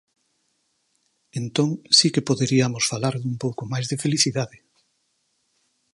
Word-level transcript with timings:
¡Entón 1.41 1.69
si 1.97 2.07
que 2.13 2.25
poderiamos 2.29 2.83
falar 2.91 3.15
dun 3.17 3.35
pouco 3.43 3.63
máis 3.71 3.85
de 3.91 3.99
felicidade! 4.03 4.57